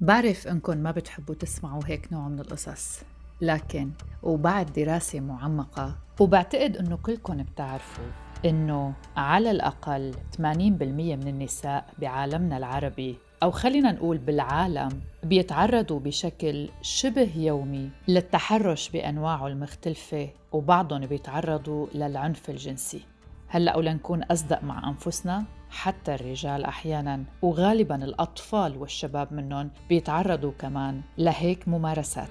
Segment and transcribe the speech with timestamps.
[0.00, 3.00] بعرف انكم ما بتحبوا تسمعوا هيك نوع من القصص
[3.40, 3.90] لكن
[4.22, 8.04] وبعد دراسة معمقة وبعتقد إنه كلكم بتعرفوا
[8.44, 17.30] إنه على الأقل 80% من النساء بعالمنا العربي أو خلينا نقول بالعالم بيتعرضوا بشكل شبه
[17.36, 23.00] يومي للتحرش بانواعه المختلفة وبعضهم بيتعرضوا للعنف الجنسي.
[23.52, 31.68] هلأ ولنكون أصدق مع أنفسنا حتى الرجال أحيانا وغالبا الأطفال والشباب منهم بيتعرضوا كمان لهيك
[31.68, 32.30] ممارسات.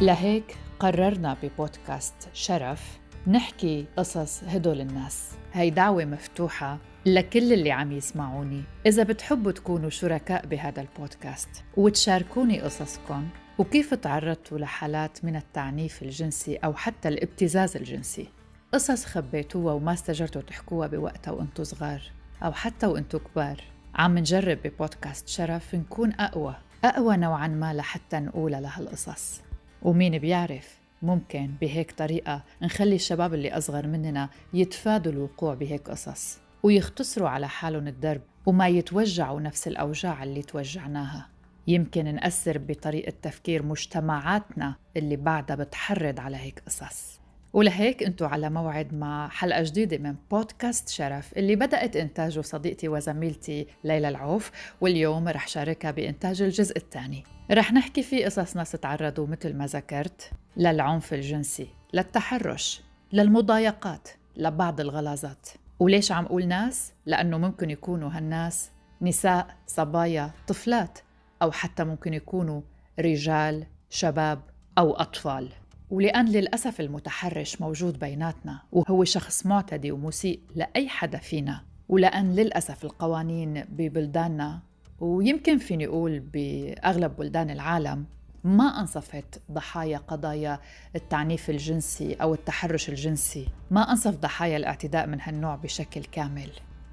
[0.00, 5.30] لهيك قررنا ببودكاست شرف نحكي قصص هدول الناس.
[5.52, 8.62] هي دعوة مفتوحة لكل اللي عم يسمعوني.
[8.86, 13.28] إذا بتحبوا تكونوا شركاء بهذا البودكاست وتشاركوني قصصكم
[13.58, 18.28] وكيف تعرضتوا لحالات من التعنيف الجنسي أو حتى الابتزاز الجنسي.
[18.72, 22.02] قصص خبيتوها وما استجرتوا تحكوها بوقتها وانتو صغار
[22.42, 23.62] أو حتى وانتو كبار.
[23.94, 29.40] عم نجرب ببودكاست شرف نكون أقوى أقوى نوعا ما لحتى نقول لهالقصص.
[29.82, 37.28] ومين بيعرف؟ ممكن بهيك طريقة نخلي الشباب اللي أصغر مننا يتفادوا الوقوع بهيك قصص ويختصروا
[37.28, 41.28] على حالهم الدرب وما يتوجعوا نفس الأوجاع اللي توجعناها.
[41.66, 47.19] يمكن نأثر بطريقة تفكير مجتمعاتنا اللي بعدها بتحرض على هيك قصص.
[47.52, 53.66] ولهيك انتو على موعد مع حلقة جديدة من بودكاست شرف اللي بدأت إنتاجه صديقتي وزميلتي
[53.84, 57.24] ليلى العوف واليوم رح شاركها بإنتاج الجزء الثاني.
[57.50, 65.48] رح نحكي فيه قصص ناس تعرضوا مثل ما ذكرت للعنف الجنسي للتحرش للمضايقات لبعض الغلاظات
[65.78, 68.70] وليش عم أقول ناس؟ لأنه ممكن يكونوا هالناس
[69.02, 70.98] نساء صبايا طفلات
[71.42, 72.60] أو حتى ممكن يكونوا
[73.00, 74.40] رجال شباب
[74.78, 75.48] أو أطفال.
[75.90, 81.64] ولأن للأسف المتحرش موجود بيناتنا وهو شخص معتدي ومسيء لأي حدا فينا.
[81.88, 84.60] ولأن للأسف القوانين ببلداننا
[85.00, 88.04] ويمكن فيني أقول بأغلب بلدان العالم
[88.44, 90.60] ما أنصفت ضحايا قضايا
[90.96, 93.48] التعنيف الجنسي أو التحرش الجنسي.
[93.70, 96.50] ما أنصف ضحايا الاعتداء من هالنوع بشكل كامل.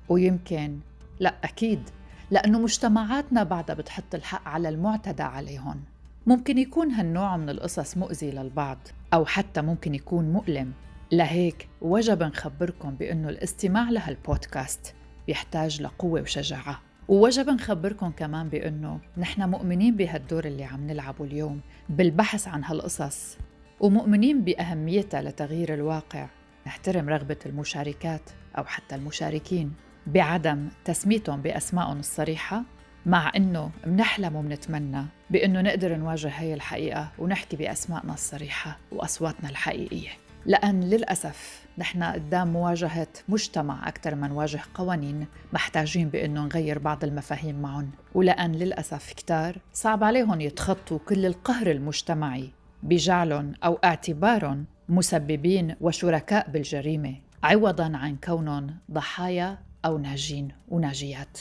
[0.10, 0.80] ويمكن
[1.20, 1.90] لا أكيد
[2.32, 5.84] لأنه مجتمعاتنا بعدها بتحط الحق على المعتدى عليهم.
[6.28, 8.78] ممكن يكون هالنوع من القصص مؤذي للبعض
[9.14, 10.74] أو حتى ممكن يكون مؤلم.
[11.12, 14.96] لهيك وجب نخبركم بأنه الاستماع لهالبودكاست
[15.28, 16.82] بيحتاج لقوة وشجاعة.
[17.08, 23.38] ووجب نخبركم كمان بأنه نحن مؤمنين بهالدور اللي عم نلعبه اليوم بالبحث عن هالقصص
[23.80, 26.28] ومؤمنين بأهميتها لتغيير الواقع.
[26.68, 29.74] نحترم رغبة المشاركات أو حتى المشاركين
[30.08, 32.64] بعدم تسميتهم بأسمائهم الصريحة
[33.06, 35.17] مع إنه منحلم ومنتمنى.
[35.30, 40.10] بأنه نقدر نواجه هي الحقيقة ونحكي بأسمائنا الصريحة وأصواتنا الحقيقية.
[40.46, 47.62] لأن للأسف نحن قدام مواجهة مجتمع أكثر ما نواجه قوانين محتاجين بأنه نغير بعض المفاهيم
[47.62, 52.52] معهم ولأن للأسف كتار صعب عليهم يتخطوا كل القهر المجتمعي
[52.84, 61.38] بجعلهم أو اعتبارهم مسببين وشركاء بالجريمة عوضا عن كونهم ضحايا أو ناجين وناجيات.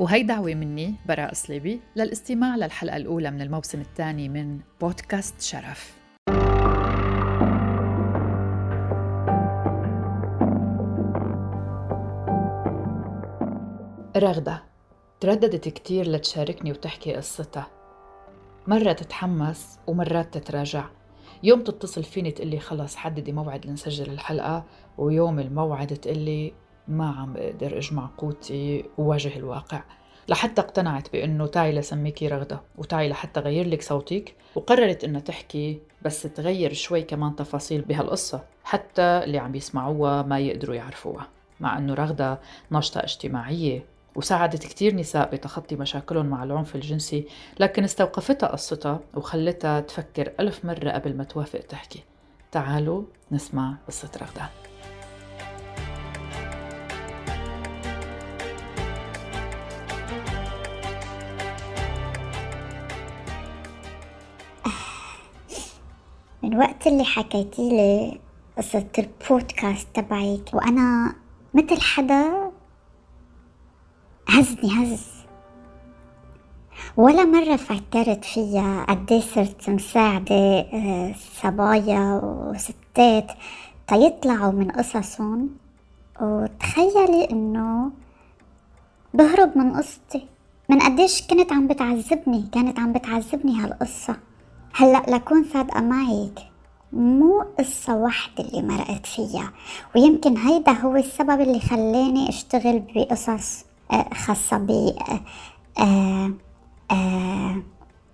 [0.00, 5.98] وهي دعوة مني براء صليبي للاستماع للحلقة الأولى من الموسم الثاني من بودكاست شرف.
[14.16, 14.62] رغدة
[15.20, 17.66] ترددت كتير لتشاركني وتحكي قصتها.
[18.66, 20.84] مرة تتحمس ومرات تتراجع.
[21.42, 24.64] يوم تتصل فيني تقلي خلص حددي موعد لنسجل الحلقة
[24.98, 26.52] ويوم الموعد تقلي
[26.88, 29.82] ما عم بقدر أجمع قوتي وواجه الواقع.
[30.28, 36.22] لحتى اقتنعت بأنه تعي لسميكي رغدة وتعي لحتى غير لك صوتك وقررت إنها تحكي بس
[36.22, 41.28] تغير شوي كمان تفاصيل بهالقصة حتى اللي عم يسمعوها ما يقدروا يعرفوها.
[41.60, 42.40] مع إنه رغدة
[42.70, 43.84] ناشطة اجتماعية
[44.14, 47.26] وساعدت كتير نساء بتخطي مشاكلهم مع العنف الجنسي
[47.60, 52.02] لكن استوقفتها قصتها وخلتها تفكر ألف مرة قبل ما توافق تحكي.
[52.52, 54.67] تعالوا نسمع قصة رغدة.
[66.48, 68.20] من وقت اللي حكيتي لي
[68.58, 71.14] قصة البودكاست تبعك وأنا
[71.54, 72.50] مثل حدا
[74.28, 75.06] هزني هز.
[76.96, 83.32] ولا مرة فكرت فيها قدي صرت مساعدة آه، صبايا وستات
[83.86, 85.50] تيطلعوا من قصصهم
[86.20, 87.90] وتخيلي إنه
[89.14, 90.26] بهرب من قصتي.
[90.68, 94.27] من قديش كنت عم بتعذبني كانت عم بتعذبني هالقصة.
[94.78, 96.38] هلأ لكون صادقة معك
[96.92, 99.52] مو قصة واحدة اللي مرقت فيها.
[99.96, 104.94] ويمكن هيدا هو السبب اللي خلاني أشتغل بقصص آه، خاصة ب
[105.78, 106.32] آه،
[106.90, 107.62] آه،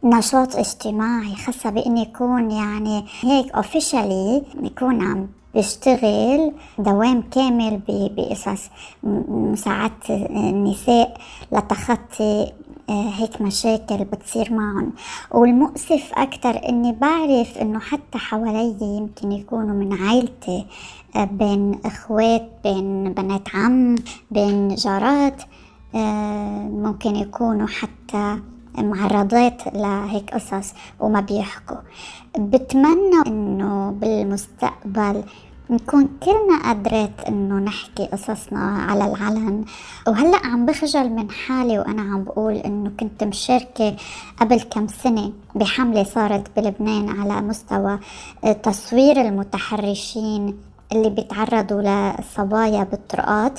[0.04, 8.70] نشاط اجتماعي خاصة بإني يكون يعني هيك اوفيشالي يكون عم بشتغل دوام كامل بقصص
[9.02, 11.16] مساعدة النساء
[11.52, 12.52] لتخطي
[12.90, 14.92] هيك مشاكل بتصير معهم.
[15.30, 20.66] والمؤسف أكتر إني بعرف إنه حتى حوالي يمكن يكونوا من عائلتي
[21.16, 23.94] آه، بين إخوات بين بنات عم
[24.30, 25.42] بين جارات
[25.94, 28.38] آه، ممكن يكونوا حتى
[28.78, 31.76] معرضات لهيك قصص وما بيحكوا.
[32.38, 35.22] بتمنى إنه بالمستقبل
[35.70, 39.64] نكون كلنا قادرات إنه نحكي قصصنا على العلن.
[40.08, 43.96] وهلأ عم بخجل من حالي وأنا عم بقول إنه كنت مشاركة
[44.40, 47.98] قبل كم سنة بحملة صارت بلبنان على مستوى
[48.62, 50.58] تصوير المتحرشين
[50.92, 53.58] اللي بيتعرضوا للصبايا بالطرقات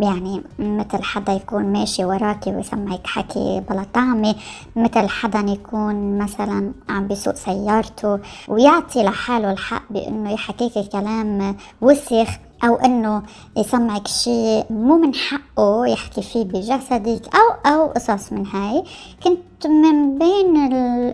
[0.00, 4.34] يعني مثل حدا يكون ماشي وراكي ويسمعك حكي بلا طعمة
[4.76, 12.28] مثل حدا يكون مثلا عم بيسوق سيارته ويعطي لحاله الحق بإنه يحكيكي كلام وسخ
[12.64, 13.22] أو إنه
[13.56, 18.84] يسمعك شيء مو من حقه يحكي فيه بجسدك أو أو قصص من هاي.
[19.24, 20.56] كنت من بين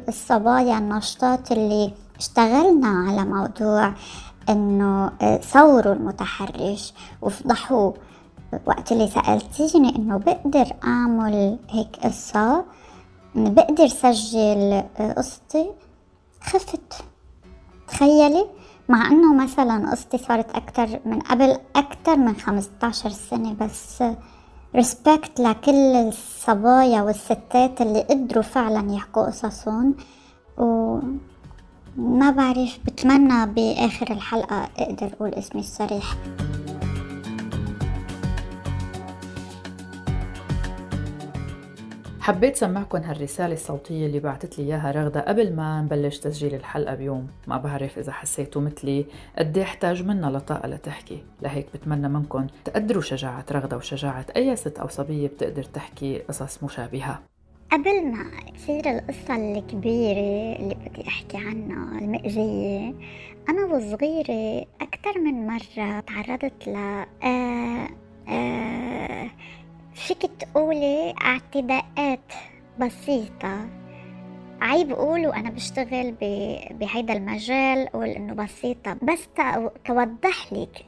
[0.09, 3.93] الصبايا النشطات اللي اشتغلنا على موضوع
[4.49, 6.93] إنه آه، صوروا المتحرش
[7.23, 7.95] وفضحوه
[8.67, 12.65] وقت اللي سألتيني إنه بقدر أعمل هيك قصة
[13.35, 15.71] بقدر سجل آه، قصتي
[16.43, 17.05] خفت.
[17.89, 18.47] تخيلي؟
[18.89, 24.05] مع إنه مثلا قصتي صارت أكتر من قبل أكتر من 15 سنة بس
[24.75, 29.95] ريسبكت لكل الصبايا والستات اللي قدروا فعلا يحكوا قصصهم.
[30.59, 30.99] و
[31.99, 36.17] ما بعرف بتمنى بآخر الحلقة أقدر أقول اسمي الصريح.
[42.21, 47.27] حبيت سمعكم هالرسالة الصوتية اللي بعتت لي إياها رغدة قبل ما نبلش تسجيل الحلقة بيوم.
[47.47, 49.07] ما بعرف إذا حسيتوا مثلي
[49.39, 51.23] قد إيه احتاج منا لطاقة لتحكي.
[51.43, 57.21] لهيك بتمنى منكم تقدروا شجاعة رغدة وشجاعة أي ست أو صبية بتقدر تحكي قصص مشابهة.
[57.73, 62.95] قبل ما تصير القصة الكبيرة اللي بدي أحكي عنها المأذية
[63.49, 66.77] أنا وصغيرة أكثر من مرة تعرضت ل
[67.23, 67.89] آه
[68.29, 69.31] آه
[69.95, 72.33] فيك تقولي اعتداءات
[72.79, 73.69] بسيطة.
[74.61, 76.15] عيب أقول وأنا بشتغل
[76.71, 78.97] بهيدا المجال أقول إنه بسيطة.
[79.03, 79.29] بس
[79.85, 80.85] توضح لك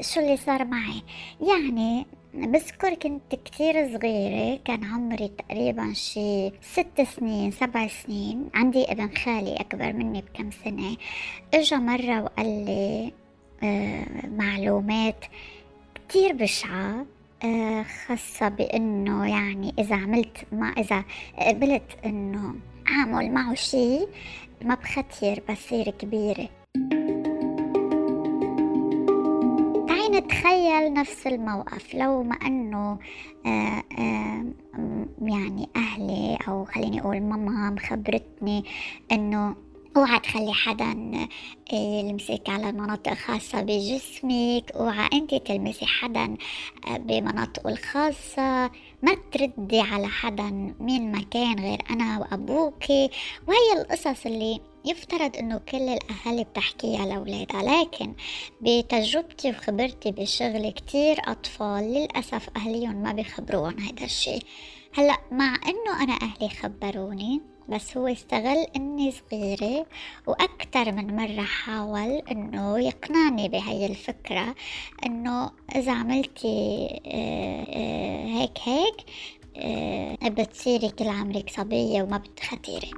[0.00, 1.02] شو اللي صار معي.
[1.40, 8.48] يعني بذكر كنت كتير صغيرة كان عمري تقريبا شي ست سنين سبع سنين.
[8.54, 10.96] عندي ابن خالي أكبر مني بكم سنة.
[11.54, 13.12] إجا مرة وقال لي
[13.62, 15.24] آه معلومات
[15.94, 17.06] كتير بشعة
[17.44, 21.04] آه خاصة بأنه يعني إذا عملت ما إذا
[21.38, 22.54] قبلت أنه
[22.88, 23.98] أعمل معه شي
[24.62, 26.48] ما بختير بصير كبيرة.
[30.30, 32.98] نتخيل نفس الموقف لو ما أنه
[33.46, 34.44] آه، آه،
[35.22, 38.64] يعني أهلي أو خليني أقول ماما مخبرتني
[39.12, 39.56] إنه
[39.96, 40.92] أوعى تخلي حدا
[41.72, 46.36] آه، يلمسك على مناطق خاصة بجسمك أوعى أنت تلمسي حدا
[46.88, 48.70] بمناطقه الخاصة.
[49.02, 53.10] ما تردي على حدا مين ما كان غير أنا وأبوكي.
[53.48, 58.14] وهي القصص اللي يفترض إنه كل الأهالي بتحكيها لاولادها لكن
[58.60, 64.42] بتجربتي وخبرتي بالشغل كتير أطفال للأسف أهليهم ما بيخبروهم هيدا الشيء
[64.94, 69.86] هلأ مع إنه أنا أهلي خبروني بس هو استغل إني صغيرة
[70.26, 74.54] وأكتر من مرة حاول إنه يقنعني بهي الفكرة
[75.06, 78.96] إنه إذا عملتي آه، آه، هيك هيك
[79.56, 82.90] آه، بتصيري كل عمرك صبية وما بتخطيري.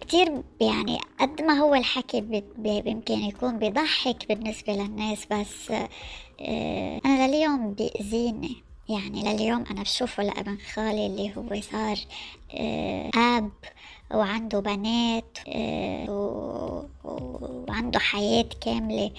[0.00, 2.24] كتير يعني قد ما هو الحكي
[2.64, 5.70] يمكن يكون بيضحك بالنسبة للناس بس
[6.40, 8.56] آه، أنا لليوم بيأذيني
[8.88, 11.96] يعني لليوم أنا بشوفه لأبن خالي اللي هو صار
[12.54, 13.50] آه، أب
[14.14, 15.38] وعنده بنات
[17.68, 19.10] وعنده حياة كاملة.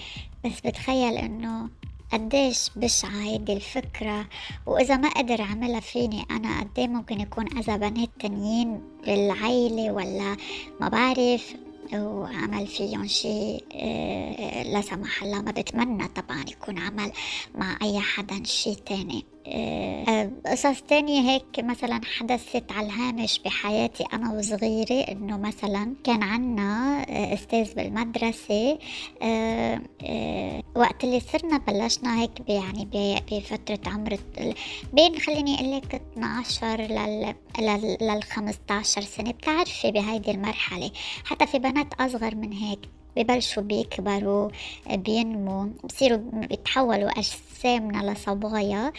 [0.44, 1.68] بس بتخيل إنه
[2.12, 4.26] قديش بشعة هيدي الفكرة
[4.66, 10.36] وإذا ما قدر عملها فيني أنا قديه ممكن يكون أذى بنات تانيين بالعيلة ولا
[10.80, 11.54] ما بعرف
[11.94, 17.12] وعمل فيهم شيء آه، لا سمح الله ما بتمنى طبعا يكون عمل
[17.54, 19.24] مع أي حدا شيء تاني.
[20.46, 27.34] قصص تانية هيك مثلا حدثت على الهامش بحياتي أنا وصغيرة إنه مثلا كان عنا آه،
[27.34, 28.78] أستاذ بالمدرسة
[30.76, 32.88] وقت اللي صرنا بلشنا هيك يعني
[33.32, 34.18] بفترة عمر
[34.92, 37.34] بين خليني أقول لك 12 لل
[38.00, 40.90] لل 15 سنة بتعرفي بهيدي المرحلة.
[41.24, 42.78] حتى في بنات أصغر من هيك
[43.16, 44.48] ببلشوا بيكبروا
[44.90, 48.92] بينموا بصيروا بيتحولوا أجسامنا لصبايا.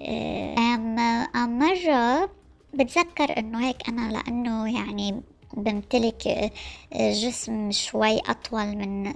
[0.00, 0.98] أم,
[1.36, 2.30] أم مرة
[2.74, 5.22] بتذكر إنه هيك أنا لأنه يعني
[5.56, 6.50] بمتلك
[6.94, 9.12] جسم شوي أطول من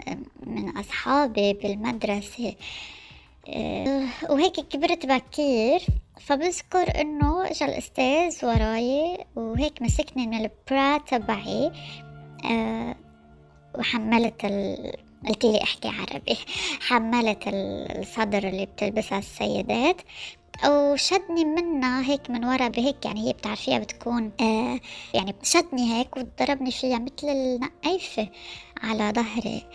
[0.47, 2.55] من أصحابي بالمدرسة.
[4.31, 5.81] وهيك كبرت بكير
[6.21, 11.73] فبذكر إنه إجا الأستاذ وراي وهيك مسكني من البرا تبعي
[13.79, 14.93] وحملت ال...
[15.29, 16.39] قلت لي احكي عربي.
[16.89, 20.01] حملت الصدر اللي بتلبسها السيدات.
[20.67, 24.81] وشدني منها هيك من ورا بهيك يعني هي بتعرفيها بتكون آه
[25.15, 28.29] يعني شدني هيك وضربني فيها مثل النقيفة
[28.83, 29.67] على ظهري.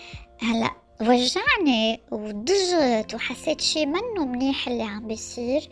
[0.41, 0.71] هلأ
[1.01, 5.69] وجعني وضجت وحسيت شي منه منيح اللي عم بيصير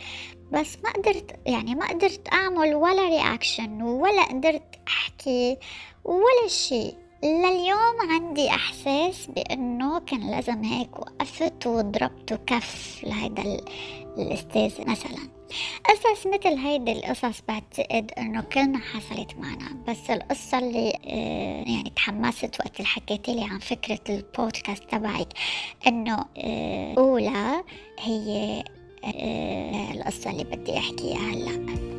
[0.51, 5.57] بس ما قدرت يعني ما قدرت أعمل ولا رياكشن ولا قدرت أحكي
[6.05, 6.93] ولا شي.
[7.23, 13.57] لليوم عندي إحساس بأنه كان لازم هيك وقفت وضربت كف لهيدا
[14.21, 15.41] الأستاذ مثلا.
[15.85, 22.59] قصص مثل هيدي القصص بعتقد إنه كلنا حصلت معنا بس القصة اللي آه، يعني تحمست
[22.59, 25.27] وقت اللي حكيتي لي عن فكرة البودكاست تبعك
[25.87, 27.63] إنه آه، أولى
[27.99, 28.63] هي
[29.03, 31.91] آه، القصة اللي بدي احكيها هلأ.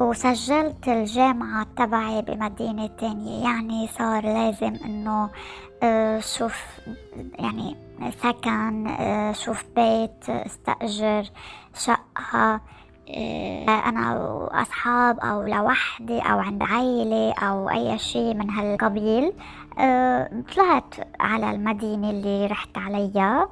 [0.00, 3.44] وسجلت الجامعة تبعي بمدينة تانية.
[3.44, 5.30] يعني صار لازم إنه
[5.82, 6.64] آه، شوف
[7.38, 7.76] يعني
[8.10, 11.30] سكن آه، شوف بيت استأجر
[11.74, 12.60] شقة
[13.10, 19.32] آه، أنا وأصحاب أو لوحدي أو عند عيلة أو أي شيء من هالقبيل.
[20.54, 23.48] طلعت على المدينة اللي رحت عليها.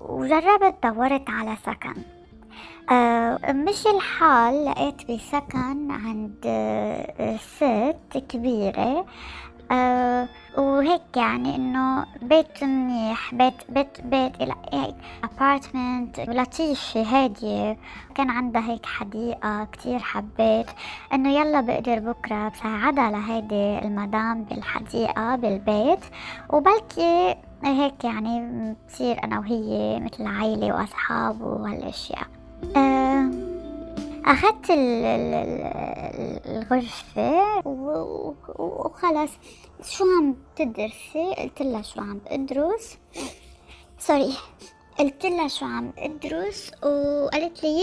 [0.00, 2.17] وجربت دورت على سكن.
[3.54, 9.06] مشي الحال لقيت بسكن عند آه ست كبيرة
[9.70, 14.32] آه وهيك يعني إنه بيت منيح بيت بيت بيت
[14.72, 14.94] هيك
[15.24, 17.78] apartment لطيفة هادية.
[18.14, 20.66] كان عندها هيك حديقة كتير حبيت
[21.12, 26.00] إنه يلا بقدر بكرة بساعدها لهيدي المدام بالحديقة بالبيت.
[26.50, 27.34] وبلكي
[27.64, 32.22] هيك يعني بصير أنا وهي مثل عائلة وأصحاب وهالأشياء.
[32.22, 32.37] آه،
[34.24, 34.70] أخذت
[36.46, 37.68] الغرفة
[38.58, 39.30] وخلاص.
[39.84, 42.98] شو عم تدرسي؟ قلت لها شو عم أدرس.
[43.98, 44.34] سوري
[44.98, 47.80] قلت لها شو عم أدرس وقالت لي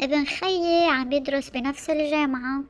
[0.00, 2.62] ابن خيي عم يدرس بنفس الجامعة.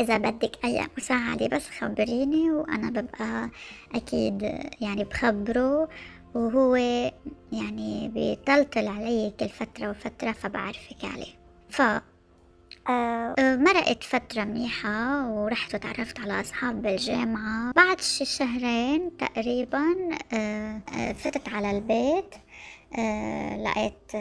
[0.00, 3.50] إذا بدك أي مساعدة بس خبريني وأنا ببقى
[3.94, 4.42] أكيد
[4.80, 5.88] يعني بخبره.
[6.34, 6.76] وهو
[7.52, 11.34] يعني بيطلطل علي كل فترة وفترة فبعرفك عليه.
[11.70, 11.82] ف
[12.90, 17.72] آه، مرقت فترة منيحة ورحت وتعرفت على أصحاب بالجامعة.
[17.72, 19.84] بعد شي شهرين تقريبا
[20.32, 22.34] آه، آه، فتت على البيت.
[23.64, 24.14] لقيت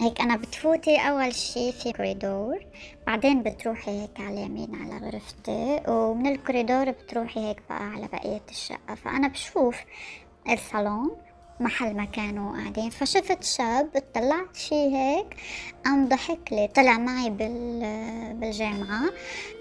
[0.00, 2.58] هيك أنا بتفوتي أول شي في كوريدور.
[3.06, 8.94] بعدين بتروحي هيك على اليمين على غرفتي ومن الكوريدور بتروحي هيك بقى على بقية الشقة.
[9.04, 9.76] فأنا بشوف
[10.48, 11.16] الصالون
[11.60, 12.90] محل ما كانوا قاعدين.
[12.90, 15.36] فشفت شاب طلعت فيه هيك
[15.84, 16.68] قام ضحك لي.
[16.68, 17.80] طلع معي بال
[18.34, 19.10] بالجامعة.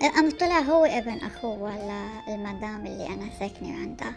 [0.01, 1.77] قام طلع هو ابن أخوه
[2.27, 4.15] للمدام اللي أنا ساكنة عندها.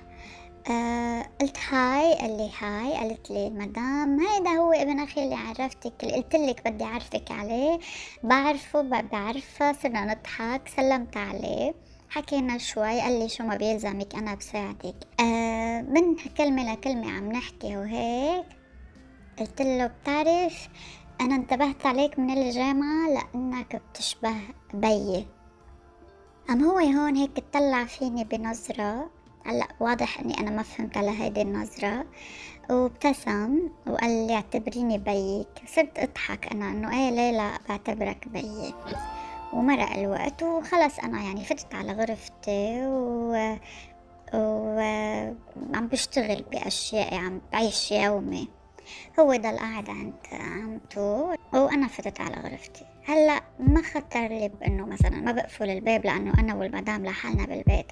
[0.71, 2.93] أه قلت هاي قال لي هاي.
[2.93, 7.79] قالت لي مدام هيدا هو ابن أخي اللي عرفتك اللي قلت لك بدي أعرفك عليه.
[8.23, 11.75] بعرفه بعرفه صرنا نضحك سلمت عليه.
[12.13, 14.95] حكينا شوي قال لي شو ما بيلزمك أنا بساعدك.
[15.21, 18.45] آه من كلمة لكلمة عم نحكي وهيك
[19.39, 20.69] قلت له بتعرف
[21.21, 24.35] أنا انتبهت عليك من الجامعة لأنك بتشبه
[24.75, 25.27] بيي.
[26.51, 29.11] أم هو هون هيك اطلع فيني بنظرة؟
[29.47, 32.07] هلأ واضح إني أنا ما فهمت على هيدي النظرة.
[32.71, 35.63] وابتسم وقال لي اعتبريني بيك.
[35.67, 38.75] صرت أضحك أنا إنه إيه ليه لا بعتبرك بيي؟
[39.53, 43.57] ومرق الوقت وخلص أنا يعني فتت على غرفتي و
[44.35, 48.49] وعم بشتغل بأشياء عم بعيش يومي.
[49.21, 52.85] هو ضل قاعد عند عمته وأنا فتت على غرفتي.
[53.05, 57.87] هلأ ما خطر لي بإنه مثلا ما بقفل الباب لأنه أنا والمدام لحالنا بالبيت.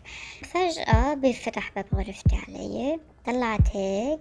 [0.44, 4.20] فجأة بيفتح باب غرفتي علي طلعت هيك.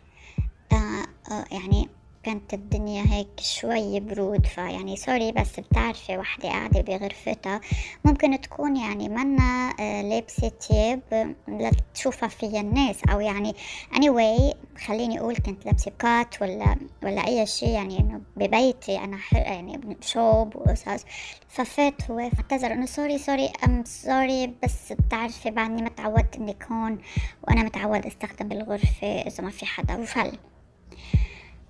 [0.72, 1.90] آه آه يعني
[2.24, 7.62] كانت الدنيا هيك شوي برود فيعني sorry بس بتعرفي وحدة قاعدة بغرفتها.
[8.06, 13.54] ممكن تكون يعني منا آه، لابسة تياب لتشوفها فيها الناس أو يعني
[13.94, 19.98] anyway خليني أقول كنت لابسة كات ولا ولا أي شيء يعني إنه ببيتي أنا يعني
[20.02, 21.06] شوب وقصص
[21.50, 26.98] ففات هو اعتذر إنه sorry sorry I'm sorry بس بتعرفي بعدني ما تعودت إني هون
[27.44, 30.32] وأنا متعود أستخدم الغرفة إذا ما في حدا وفل.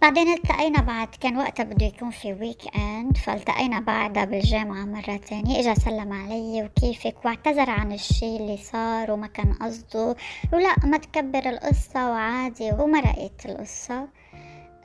[0.01, 5.73] بعدين التقينا بعد كان وقتها بده يكون في weekend فالتقينا بعدها بالجامعة مرة تانية إجا
[5.73, 10.15] سلم علي وكيفك؟ واعتذر عن الشي اللي صار وما كان قصده
[10.53, 14.07] ولا ما تكبر القصة وعادي ومرقت القصة.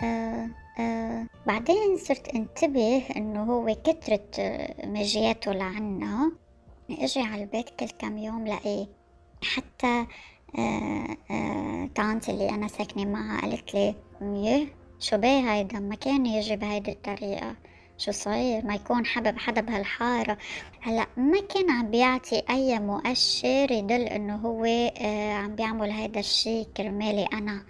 [0.03, 4.41] آه آه بعدين صرت انتبه إنه هو كترت
[4.85, 6.33] مجياته لعنا.
[6.91, 8.87] إجي على البيت كل كم يوم لاقيه
[9.43, 10.07] حتى
[10.59, 13.95] آه آه طانتي اللي أنا ساكنة معها قالت لي
[15.05, 17.55] شو بيه هيدا؟ ما كان يجي بهيدي الطريقة.
[17.99, 20.39] شو صاير؟ ما يكون حبب حدا بهالحارة
[20.81, 26.65] هلا ما كان عم بيعطي أي مؤشر يدل إنه هو آه عم بيعمل هيدا الشي
[26.65, 27.65] كرمالي أنا.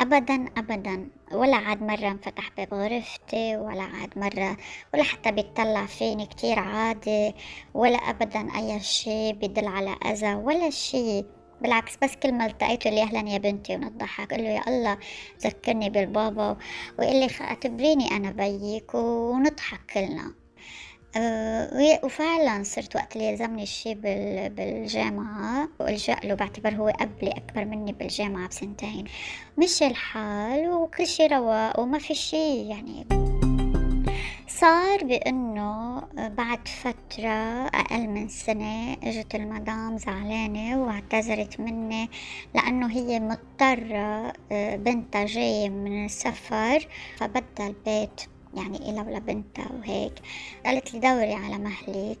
[0.00, 1.08] أبدا أبدا.
[1.32, 4.56] ولا عاد مرة انفتح باب غرفتي ولا عاد مرة
[4.94, 7.34] ولا حتى بيطلع فيني كتير عادي
[7.74, 11.24] ولا أبدا أي شي بيدل على أذى ولا شي.
[11.62, 14.98] بالعكس بس كل ما التقيته لي أهلا يا بنتي ونضحك قل له يا الله
[15.42, 16.56] ذكرني بالبابا
[16.98, 20.34] ويقول لي اعتبريني أنا بيك ونضحك كلنا.
[21.16, 27.92] أه وفعلا صرت وقت اللي يلزمني الشي بالجامعة وإلجأ له بعتبر هو قبلي أكبر مني
[27.92, 29.04] بالجامعة بسنتين.
[29.58, 33.21] مشي الحال وكل شي رواق وما في شي يعني
[34.60, 42.10] صار بأنه بعد فترة أقل من سنة إجت المدام زعلانة واعتذرت مني
[42.54, 48.20] لأنه هي مضطرة آه، بنتها جاية من السفر فبدها البيت
[48.54, 50.14] يعني إلها ولبنتها وهيك.
[50.66, 52.18] قالت لي دوري على مهلك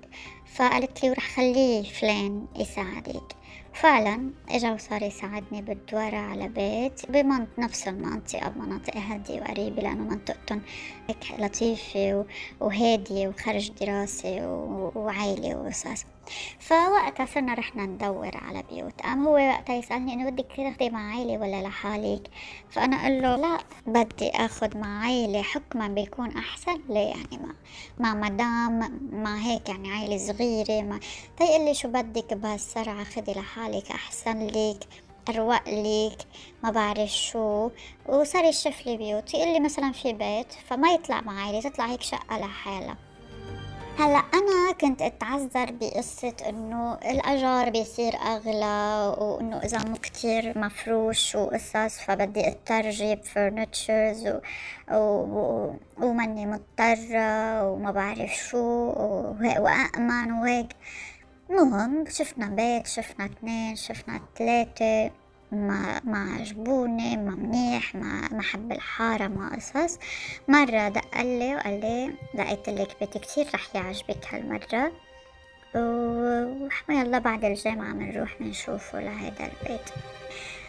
[0.54, 3.36] فقالت لي ورح خليه فلان يساعدك.
[3.74, 10.62] فعلا اجا وصار يساعدني بالدورة على بيت بمنطقة نفس المنطقة مناطق هادية وقريبة لأنه منطقتهم
[11.08, 12.24] هيك لطيفة
[12.60, 14.46] وهادية وخرج دراسة
[14.94, 16.04] وعائلة وقصص
[16.60, 19.02] فوقتها صرنا رحنا ندور على بيوت.
[19.02, 22.30] قام هو وقتها يسألني إنه بدك تاخدي مع عائلة ولا لحالك؟
[22.70, 26.80] فأنا أقول له لا بدي أخذ مع عائلة حكما بيكون أحسن.
[26.88, 27.38] لي يعني؟
[27.98, 31.00] مع, مع مدام مع هيك يعني عائلة صغيرة ما.
[31.38, 34.88] فيقول لي شو بدك بهالسرعة؟ خدي لحالك أحسن لك
[35.28, 36.18] أروق ليك
[36.62, 37.70] ما بعرف شو.
[38.08, 42.02] وصار يشوف لي بيوت يقول لي مثلا في بيت فما يطلع مع عائلة تطلع هيك
[42.02, 43.11] شقة لحالها.
[43.98, 52.00] هلا أنا كنت أتعذر بقصة إنه الأجار بيصير أغلى وإنه إذا مو كتير مفروش وقصص
[52.00, 54.40] فبدي اضطر جيب فرنتشرز و...
[54.92, 55.74] و...
[55.98, 58.92] وماني مضطرة وما بعرف شو
[59.58, 60.68] وأأمن وهيك.
[61.50, 65.21] المهم شفنا بيت شفنا اثنين شفنا ثلاثة.
[65.52, 69.98] ما ما عجبوني ما منيح ما ما حب الحارة ما قصص.
[70.48, 74.92] مرة دق لي وقال لي لقيت لك بيت كتير رح يعجبك هالمرة.
[76.90, 79.90] الله بعد الجامعة بنروح بنشوفه لهيدا البيت.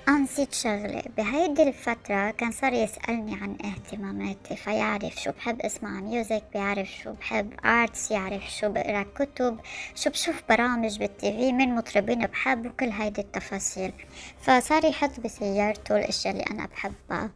[0.09, 6.87] نسيت شغلة بهيدي الفترة كان صار يسألني عن اهتماماتي فيعرف شو بحب أسمع music بيعرف
[7.03, 9.59] شو بحب arts يعرف شو بقرأ كتب
[9.95, 13.93] شو بشوف برامج بال TV من مطربين بحب وكل هيدي التفاصيل.
[14.41, 17.31] فصار يحط بسيارته الأشياء اللي أنا بحبها.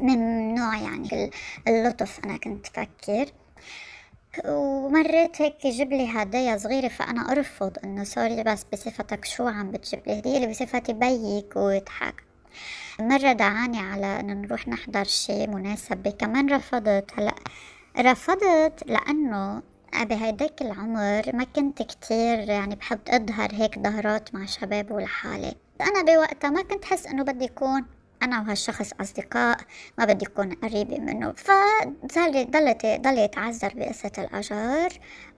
[0.00, 1.30] من نوع يعني
[1.68, 3.26] اللطف أنا كنت فكر.
[4.44, 10.00] ومرات هيك يجيب لي هدايا صغيرة فأنا أرفض إنه sorry بس بصفتك شو عم بتجيب
[10.06, 12.24] لي؟ هدية اللي بصفتي بيك ويضحك.
[13.00, 17.10] مرة دعاني على إنه نروح نحضر شي مناسبة كمان رفضت.
[17.14, 17.34] هلأ
[17.98, 19.62] رفضت لأنه
[20.02, 25.54] بهيداك العمر ما كنت كتير يعني بحب أظهر هيك ظهرات مع شباب ولحالي.
[25.80, 27.84] أنا بوقتها ما كنت حس إنه بدي يكون
[28.22, 29.58] أنا وهالشخص أصدقاء
[29.98, 31.32] ما بدي أكون قريبة منه.
[31.32, 34.90] فصار ضلت ضل يتعذر بقصة الأجار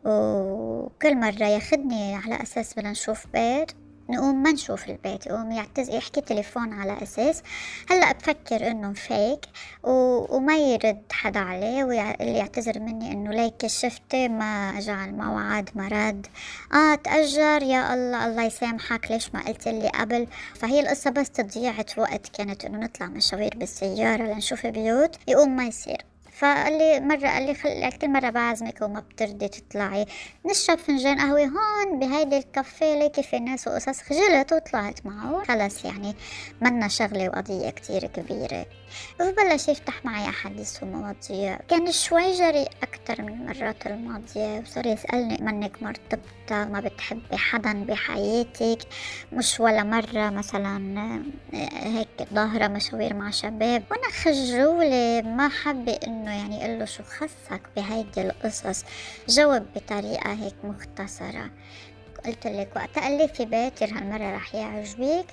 [0.04, 3.72] وكل مرة ياخدني على أساس بدنا نشوف بيت.
[4.12, 7.42] نقوم ما نشوف البيت يقوم يعتز يحكي تليفون على أساس.
[7.90, 9.40] هلأ بفكر إنه فيك
[9.82, 9.90] و...
[10.36, 16.26] وما يرد حدا عليه واللي يعتذر مني إنه ليك شفتي ما أجى الموعد ما رد
[16.74, 21.86] آه تأجر يا الله الله يسامحك ليش ما قلت لي قبل؟ فهي القصة بس تضيعة
[21.96, 26.11] وقت كانت إنه نطلع مشاوير بالسيارة لنشوف بيوت يقوم ما يصير.
[26.42, 27.92] فقال لي مرة قال لي خل...
[27.92, 30.06] كل مرة بعزمك وما بترضي تطلعي.
[30.50, 35.44] نشرب فنجان قهوة هون بهيدي الكافيه ليكي في ناس وقصص خجلت وطلعت معه.
[35.44, 36.14] خلص يعني
[36.60, 38.66] منا شغلة وقضية كتير كبيرة.
[39.20, 44.60] وبلش يفتح معي أحاديث ومواضيع كان شوي جريء أكتر من المرات الماضية.
[44.60, 48.78] وصار يسألني منك مرتبطة؟ ما بتحبي حدا بحياتك؟
[49.32, 50.96] مش ولا مرة مثلا
[51.54, 53.82] آه، هيك ظاهرة مشاوير مع شباب.
[53.90, 58.84] وأنا خجولة ما حابة إنه يعني أقول له شو خصك بهيدي القصص؟
[59.28, 61.50] جاوب بطريقة هيك مختصرة.
[62.26, 65.26] قلت لك وقت قال لي في بيت هالمرة رح يعجبك.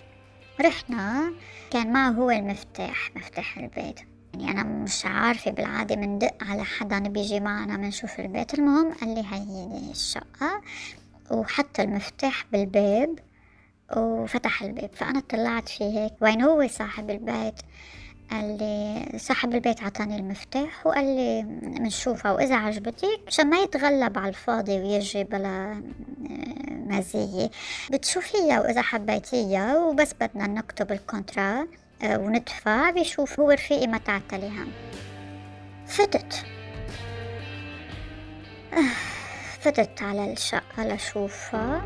[0.62, 1.34] رحنا
[1.72, 4.00] كان معه هو المفتاح مفتاح البيت.
[4.34, 8.54] يعني أنا مش عارفة بالعادة مندق على حدا بيجي معنا منشوف البيت.
[8.54, 10.62] المهم قال لي هي الشقة
[11.32, 13.20] وحط المفتاح بالباب
[13.98, 14.90] وفتح الباب.
[14.94, 16.14] فأنا طلعت فيه هيك.
[16.22, 17.60] وين هو صاحب البيت؟
[18.32, 24.30] قال لي صاحب البيت عطاني المفتاح وقال لي بنشوفها وإذا عجبتك عشان ما يتغلب على
[24.30, 25.82] الفاضي ويجي بلا آه،
[26.70, 27.50] مزية.
[27.92, 31.68] بتشوفيها وإذا حبيتيها وبس بدنا نكتب الكونترا
[32.04, 34.72] آه، وندفع بيشوف هو رفيقي ما تعتلي هم
[35.88, 36.46] فتت.
[38.74, 38.94] آه،
[39.60, 41.82] فتت على الشقة لشوفها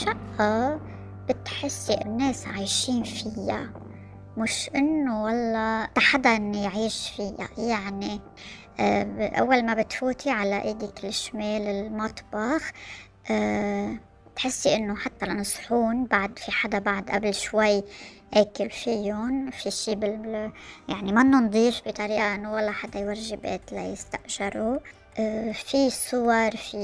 [0.00, 0.80] شقة
[1.28, 3.81] بتحسي الناس عايشين فيها.
[4.36, 8.20] مش إنه والله حدا يعيش فيها يعني
[8.80, 12.72] آه، أول ما بتفوتي على إيدك الشمال المطبخ
[13.30, 13.96] أه
[14.36, 17.82] تحسي إنه حتى الصحون بعد في حدا بعد قبل شوي
[18.34, 20.52] أكل فيهم في شي بال
[20.88, 24.78] يعني منه نضيف بطريقة إنه ولا حدا يورجي بيت ليستأجروا
[25.18, 26.76] أه في صور في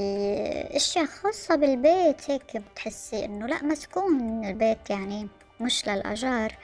[0.71, 5.29] أشياء خاصة بالبيت هيك بتحسي إنه لا مسكون البيت يعني
[5.61, 6.55] مش للأجار.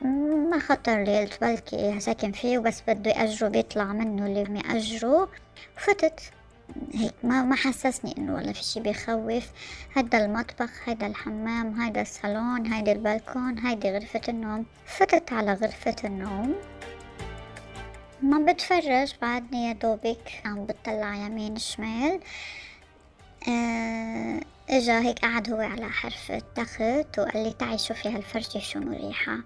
[0.00, 5.28] ما خطر لي قلت بلكي ساكن فيه وبس بده يأجره بيطلع منه اللي مأجره
[5.76, 6.20] فتت
[6.94, 9.44] هيك ما ما حسسني إنه والله في شي بيخوف
[9.96, 14.66] هيدا المطبخ هيدا الحمام هيدا الصالون هيدا البلكون هيدي غرفة النوم.
[14.86, 16.54] فتت على غرفة النوم.
[18.22, 22.20] ما بتفرج بعدني يا دوبك عم بتطلع يمين شمال.
[23.48, 29.38] آه إجا هيك قعد هو على حرف التخت وقال لي تعي شوفي هالفرشة شو مريحة.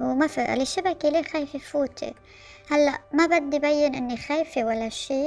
[0.00, 2.14] وما في شبكي ليه خايفة فوتي
[2.70, 5.24] هلا ما بدي بين إني خايفة ولا شي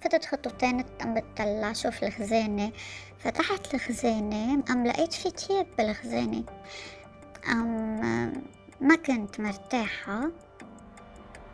[0.00, 2.72] فتت خطوتين عم بتطلع شوف الخزانة.
[3.18, 6.44] فتحت الخزانة قام لقيت في تياب بالخزانة.
[7.46, 8.00] قام
[8.80, 10.30] ما كنت مرتاحة.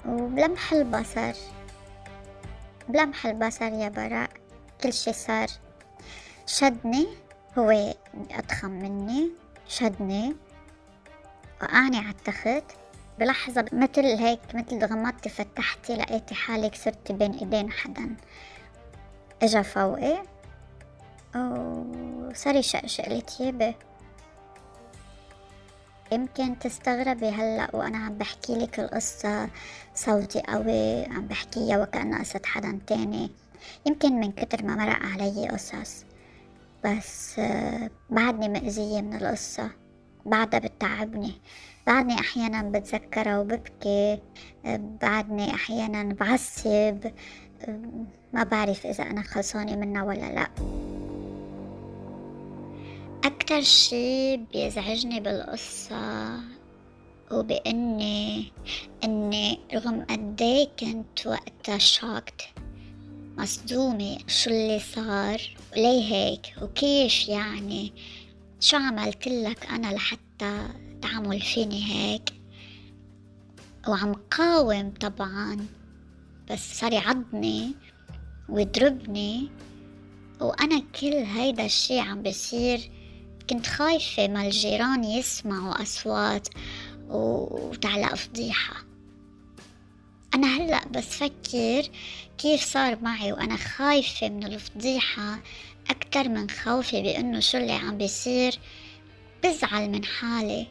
[0.09, 1.33] وبلمح البصر.
[2.89, 4.31] بلمح البصر يا براء
[4.83, 5.49] كل شي صار.
[6.47, 7.09] شدني
[7.59, 7.95] هو
[8.31, 9.31] أضخم مني.
[9.69, 10.37] شدني.
[11.63, 12.65] وقعني على التخت
[13.19, 18.17] بلحظة مثل هيك مثل غمضتي فتحتي لقيتي حالك صرتي بين إيدين حدا.
[19.43, 20.23] إجا فوقي.
[21.37, 23.75] وصار يشقشق لي تيابي
[26.13, 29.49] يمكن تستغربي هلأ وأنا عم بحكي لك القصة.
[29.95, 33.31] صوتي قوي عم بحكيها وكأنها قصة حدا تاني.
[33.87, 36.05] يمكن من كتر ما مرق علي قصص.
[36.85, 39.71] بس آه، بعدني مأذية من القصة.
[40.27, 41.33] بعدها بتعبني
[41.87, 44.19] بعدني أحيانا بتذكرها وببكي
[45.03, 46.99] بعدني أحيانا بعصب
[48.33, 50.49] ما بعرف إذا أنا خلصانة منها ولا لأ.
[53.25, 56.31] أكتر شي بيزعجني بالقصة
[57.33, 58.53] وبإني
[59.05, 62.43] إني رغم قدي كنت وقتها شاكت
[63.39, 67.93] مصدومة شو اللي صار وليه هيك وكيف يعني؟
[68.61, 70.69] شو عملت لك أنا لحتى
[71.03, 72.33] تعمل فيني هيك
[73.89, 75.67] وعم قاوم طبعا
[76.51, 77.75] بس صار يعضني
[78.49, 79.51] ويضربني
[80.41, 82.91] وأنا كل هيدا الشي عم بصير
[83.51, 86.49] كنت خايفة ما الجيران يسمعوا أصوات
[87.09, 88.75] وتعلق فضيحة.
[90.35, 91.91] أنا هلأ بس فكر
[92.39, 95.39] كيف صار معي وأنا خايفة من الفضيحة.
[95.91, 98.59] أكتر من خوفي بأنه شو اللي عم بيصير.
[99.45, 100.67] بزعل من حالي.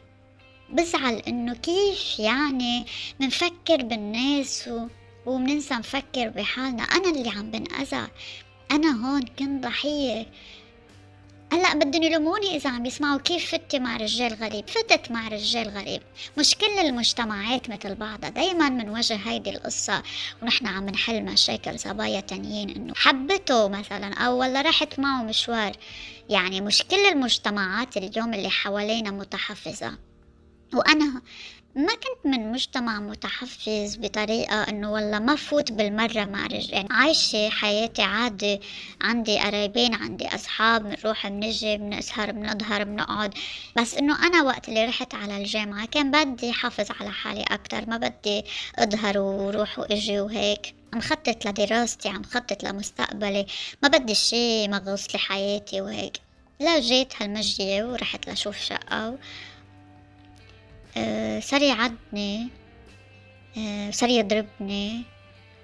[0.70, 2.86] بزعل إنه كيف يعني
[3.20, 4.86] منفكر بالناس و...
[5.26, 6.82] ومننسى نفكر بحالنا.
[6.82, 8.08] أنا اللي عم بنأذى.
[8.70, 10.26] أنا هون كنت ضحية.
[11.52, 14.68] هلا بدهم يلوموني إذا عم يسمعوا كيف فتي مع رجال غريب.
[14.68, 16.02] فتت مع رجال غريب.
[16.38, 18.30] مش كل المجتمعات مثل بعضها.
[18.30, 20.02] دايما من وجه هيدي القصة
[20.42, 25.72] ونحن عم نحل مشاكل صبايا تانيين إنه حبته مثلا أو ولا رحت معه مشوار.
[26.28, 29.98] يعني مش كل المجتمعات اليوم اللي حوالينا متحفظة.
[30.74, 31.22] وأنا
[31.78, 38.02] ما كنت من مجتمع متحفز بطريقة إنه والله ما فوت بالمرة مع رجال عايشة حياتي
[38.02, 38.60] عادي
[39.00, 43.34] عندي قرايبين عندي أصحاب بنروح بنجي بنسهر بنظهر بنقعد.
[43.76, 47.96] بس إنه أنا وقت اللي رحت على الجامعة كان بدي حافظ على حالي أكتر ما
[47.96, 48.44] بدي
[48.78, 50.74] أظهر وروح وإجي وهيك.
[50.94, 53.46] عم خطط لدراستي عم خطط لمستقبلي
[53.82, 56.20] ما بدي شي مغص لي حياتي وهيك.
[56.60, 59.18] لا جيت هالمجية ورحت لشوف شقة
[61.40, 61.62] صار
[63.58, 65.02] آه، صار يضربني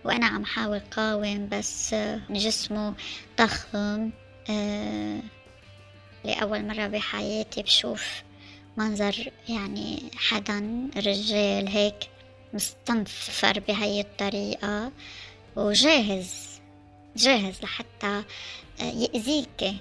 [0.05, 2.95] وأنا عم حاول قاوم بس آه، جسمه
[3.39, 4.11] ضخم
[6.25, 8.23] لأول مرة بحياتي بشوف
[8.77, 12.09] منظر يعني حدا رجال هيك
[12.53, 14.93] مستنفر بهاي الطريقة
[15.57, 16.61] وجاهز
[17.17, 18.25] جاهز لحتى
[18.81, 19.75] يأذيك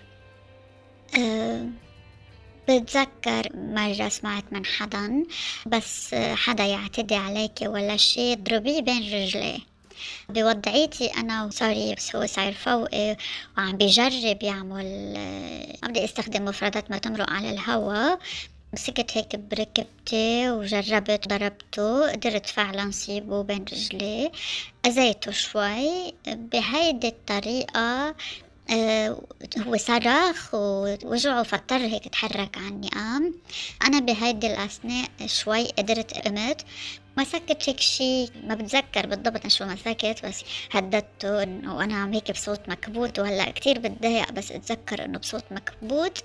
[2.69, 5.23] بتذكر مرة سمعت من حدا
[5.65, 9.59] بس حدا يعتدي عليك ولا شي اضربيه بين رجليه.
[10.29, 13.17] بوضعيتي أنا وصار هو صاير فوقي
[13.57, 15.13] وعم بيجرب يعمل
[15.83, 18.15] ما بدي أستخدم مفردات ما تمرق على الهوا.
[18.73, 24.31] مسكت هيك بركبتي وجربت ضربته قدرت فعلا صيبه بين رجلي
[24.85, 28.15] أذيته شوي بهيدي الطريقة
[29.67, 32.89] هو صرخ ووجعه فاضطر هيك تحرك عني.
[32.89, 33.33] قام
[33.83, 36.61] أنا بهيدي الأثناء شوي قدرت قمت
[37.17, 42.69] مسكت هيك شي ما بتذكر بالضبط شو مسكت بس هددته إنه وأنا عم هيك بصوت
[42.69, 46.23] مكبوت وهلأ كتير بتضايق بس أتذكر إنه بصوت مكبوت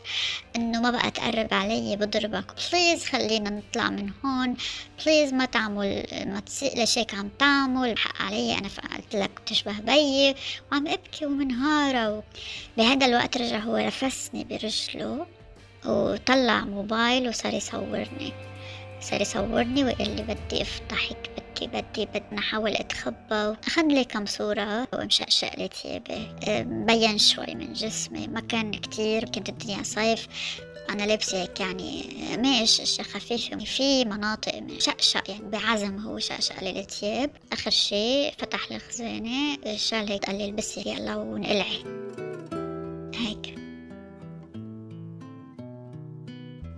[0.57, 4.57] إنه ما بقى تقرب علي بضربك please خلينا نطلع من هون
[5.05, 9.81] please ما تعمل ما تسيء ليش هيك عم تعمل حق علي أنا قلت لك بتشبه
[9.81, 10.35] بيي
[10.72, 12.22] وعم أبكي ومنهارة
[12.77, 15.27] بهذا الوقت رجع هو رفسني برجله
[15.87, 18.33] وطلع موبايل وصار يصورني.
[19.01, 23.57] صار يصورني ويقول لي بدي أفتحك بدي بدي بدي نحاول أتخبى.
[23.67, 26.29] أخذ لي كم صورة ومشقشق لي ثيابي
[26.65, 28.27] مبين شوي من جسمي.
[28.27, 30.29] ما كان كتير كنت الدنيا صيف.
[30.91, 33.59] أنا لابسة هيك يعني قماش أشياء خفيفة.
[33.59, 40.25] في مناطق شقشق يعني بعزم هو شقشق لي الثياب آخر شي فتح الخزانة شال هيك
[40.25, 41.85] قال لي البسي يلا ونقلعي.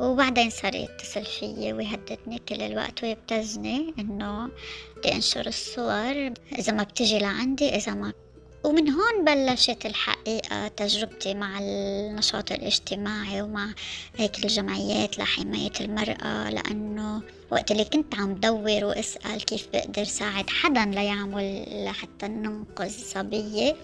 [0.00, 4.50] وبعدين صار يتصل فيي ويهددني كل الوقت ويبتزني إنه
[4.96, 8.12] بدي أنشر الصور إذا ما بتجي لعندي إذا ما
[8.64, 13.74] ومن هون بلشت الحقيقة تجربتي مع النشاط الاجتماعي ومع
[14.16, 20.84] هيك الجمعيات لحماية المرأة لأنه وقت اللي كنت عم دور وأسأل كيف بقدر ساعد حدا
[20.84, 23.76] ليعمل لحتى ننقذ صبية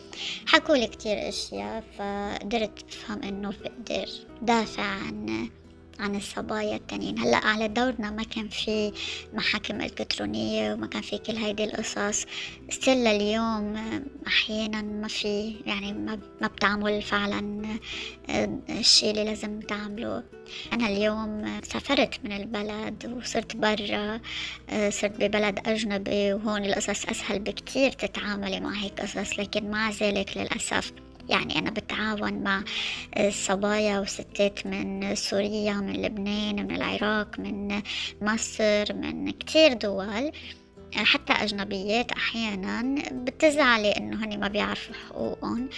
[0.47, 4.09] حكولي كتير أشياء فقدرت أفهم إنه بقدر
[4.43, 5.49] دافع عن
[6.01, 7.19] عن الصبايا التانيين.
[7.19, 8.93] هلأ على دورنا ما كان في
[9.35, 12.25] محاكم إلكترونية وما كان في كل هيدي القصص.
[12.71, 13.77] ستيل اليوم
[14.27, 17.63] أحيانا ما في يعني ما ما بتعمل فعلا
[18.31, 20.23] آه، الشيء اللي لازم تعمله.
[20.73, 24.21] أنا اليوم سافرت من البلد وصرت برا
[24.71, 30.37] آه، صرت ببلد أجنبي وهون القصص أسهل بكتير تتعاملي مع هيك قصص لكن مع ذلك
[30.37, 30.93] للأسف
[31.29, 32.65] يعني أنا بتعاون مع
[33.31, 37.83] صبايا وستات من سوريا من لبنان من العراق من
[38.23, 40.33] مصر من كتير دول.
[41.05, 45.69] حتى أجنبيات أحيانا بتزعلي إنه هني ما بيعرفوا حقوقهم.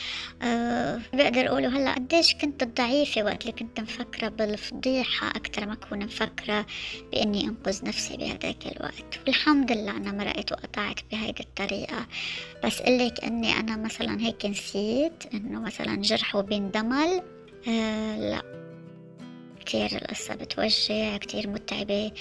[0.42, 6.04] أه بقدر أقوله هلأ قديش كنت ضعيفة وقت اللي كنت مفكرة بالفضيحة أكتر ما أكون
[6.04, 6.66] مفكرة
[7.12, 9.18] بإني أنقذ نفسي بهذاك الوقت.
[9.26, 12.06] والحمد لله أنا مرقت وقطعت بهيدي الطريقة.
[12.64, 17.22] بس قلك إني أنا مثلا هيك نسيت إنه مثلا جرحه بيندمل
[17.68, 18.57] أه لأ.
[19.68, 22.12] كتير القصة بتوجع كتير متعبة.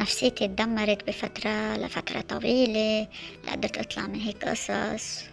[0.00, 3.08] نفسيتي تدمرت بفترة لفترة طويلة
[3.44, 5.24] لقدرت أطلع من هيك قصص.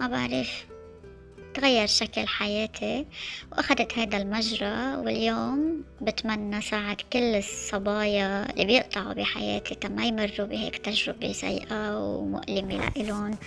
[0.00, 0.66] ما بعرف
[1.54, 3.06] تغير شكل حياتي
[3.52, 4.96] وأخذت هذا المجرى.
[4.96, 13.38] واليوم بتمنى ساعد كل الصبايا اللي بيقطعوا بحياتي تما يمروا بهيك تجربة سيئة ومؤلمة لإلهم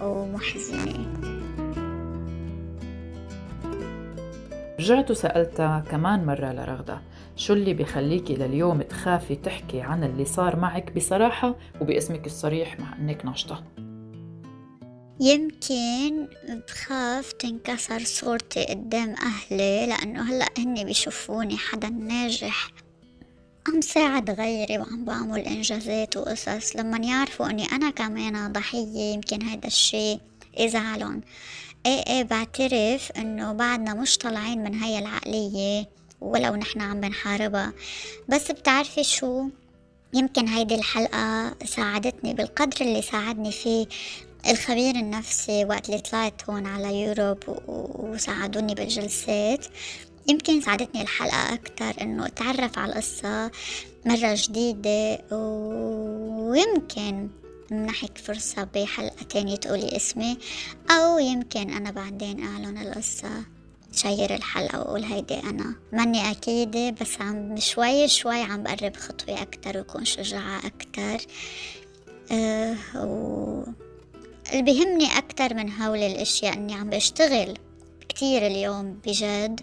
[0.00, 1.67] ومحزنة.
[4.78, 7.00] رجعت وسألتها كمان مرة لرغدة
[7.36, 13.24] شو اللي بخليكي لليوم تخافي تحكي عن اللي صار معك بصراحة وباسمك الصريح مع إنك
[13.24, 13.64] ناشطة؟
[15.20, 16.28] يمكن
[16.68, 22.70] بخاف تنكسر صورتي قدام أهلي لأنه هلأ هني بيشوفوني حدا ناجح.
[23.68, 29.66] عم ساعد غيري وعم بعمل إنجازات وقصص لما يعرفوا أني أنا كمان ضحية يمكن هيدا
[29.66, 30.18] الشي
[30.58, 31.20] يزعلن
[31.86, 35.88] إيه إيه بعترف إنه بعدنا مش طالعين من هاي العقلية
[36.20, 37.72] ولو نحن عم بنحاربها.
[38.28, 39.48] بس بتعرفي شو؟
[40.12, 43.86] يمكن هيدي الحلقة ساعدتني بالقدر اللي ساعدني فيه
[44.48, 47.38] الخبير النفسي وقت اللي طلعت هون على يوروب
[47.98, 49.66] وساعدوني بالجلسات.
[50.28, 53.50] يمكن ساعدتني الحلقة أكتر إنه أتعرف على القصة
[54.06, 55.18] مرة جديدة
[56.48, 57.28] ويمكن
[57.70, 60.38] منحك فرصة بحلقة تانية تقولي اسمي
[60.90, 63.30] أو يمكن أنا بعدين أعلن القصة
[63.92, 65.74] شير الحلقة وأقول هيدي أنا.
[65.92, 71.26] ماني أكيدة بس عم شوي شوي عم بقرب خطوة أكتر وكون شجاعة أكتر.
[72.32, 73.64] أه و
[74.52, 77.58] اللي بيهمني أكتر من هول الأشياء إني عم بشتغل
[78.08, 79.60] كتير اليوم بجد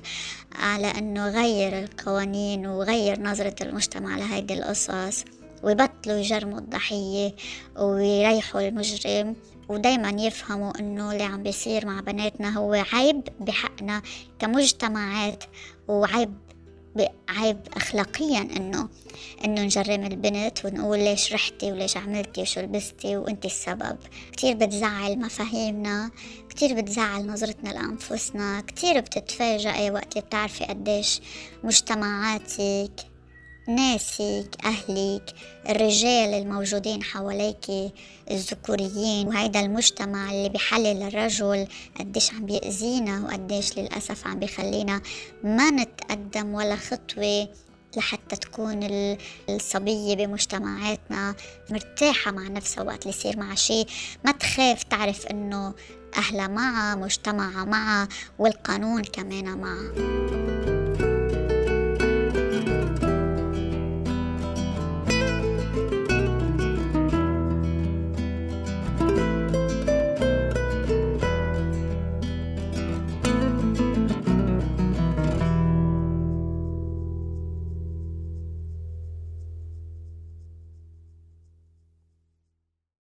[0.55, 5.23] على إنه غير القوانين وغير نظرة المجتمع لهيدي القصص.
[5.63, 7.35] ويبطلوا يجرموا الضحية
[7.79, 9.35] ويريحوا المجرم.
[9.69, 14.01] ودايما يفهموا إنه اللي عم بيصير مع بناتنا هو عيب بحقنا
[14.39, 15.43] كمجتمعات
[15.87, 16.33] وعيب
[17.29, 18.89] عيب اخلاقيا إنه
[19.45, 23.97] إنه نجرم البنت ونقول ليش رحتي وليش عملتي وشو لبستي وإنت السبب.
[24.31, 26.11] كتير بتزعل مفاهيمنا
[26.49, 31.21] كتير بتزعل نظرتنا لأنفسنا كتير بتتفاجئي وقت بتعرفي قديش
[31.63, 32.91] مجتمعاتك
[33.67, 35.34] ناسك أهلك
[35.69, 37.93] الرجال الموجودين حواليك
[38.32, 39.28] الذكوريين.
[39.28, 41.67] وهيدا المجتمع اللي بيحلل الرجل
[41.99, 45.01] قديش عم بيأذينا وقديش للأسف عم بيخلينا
[45.43, 47.47] ما نتقدم ولا خطوة
[47.97, 48.80] لحتى تكون
[49.49, 51.36] الصبية بمجتمعاتنا
[51.69, 53.88] مرتاحة مع نفسها وقت اللي يصير مع شيء
[54.25, 55.73] ما تخاف تعرف إنه
[56.17, 58.08] أهلها معها مجتمعها معها
[58.39, 60.74] والقانون كمان معها.